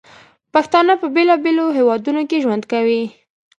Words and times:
پښتانه 0.53 0.93
په 1.01 1.07
بیلابیلو 1.15 1.65
هیوادونو 1.77 2.21
کې 2.29 2.41
ژوند 2.43 2.63
کوي. 2.71 3.03